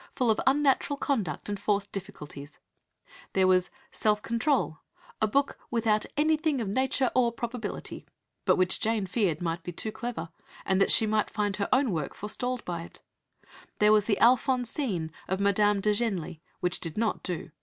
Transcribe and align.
full 0.15 0.31
of 0.31 0.41
unnatural 0.47 0.97
conduct 0.97 1.47
and 1.47 1.59
forced 1.59 1.91
difficulties"; 1.91 2.57
there 3.33 3.45
was 3.45 3.69
Self 3.91 4.19
Control, 4.23 4.79
a 5.21 5.27
book 5.27 5.59
"without 5.69 6.07
anything 6.17 6.59
of 6.59 6.67
nature 6.67 7.11
or 7.13 7.31
probability," 7.31 8.07
but 8.45 8.55
which 8.55 8.79
Jane 8.79 9.05
feared 9.05 9.43
might 9.43 9.61
be 9.61 9.71
"too 9.71 9.91
clever," 9.91 10.29
and 10.65 10.81
that 10.81 10.91
she 10.91 11.05
might 11.05 11.29
find 11.29 11.57
her 11.57 11.69
own 11.71 11.91
work 11.91 12.15
forestalled 12.15 12.65
by 12.65 12.81
it; 12.81 13.01
there 13.77 13.93
was 13.93 14.05
the 14.05 14.17
Alphonsine 14.19 15.11
of 15.27 15.39
Madame 15.39 15.81
de 15.81 15.93
Genlis, 15.93 16.39
which 16.61 16.79
"did 16.79 16.97
not 16.97 17.21
do. 17.21 17.51